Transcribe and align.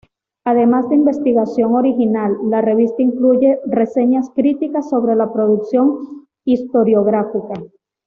Además 0.45 0.89
de 0.89 0.95
investigación 0.95 1.75
original, 1.75 2.35
la 2.49 2.59
revista 2.59 3.03
incluye 3.03 3.59
reseñas 3.67 4.31
críticas 4.31 4.89
sobre 4.89 5.13
la 5.15 5.31
producción 5.31 6.25
historiográfica. 6.43 7.61